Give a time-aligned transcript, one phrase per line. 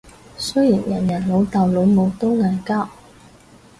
[0.35, 2.89] 雖然人人老豆老母都嗌交